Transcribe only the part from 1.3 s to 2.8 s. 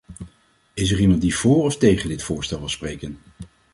voor of tegen dit voorstel wil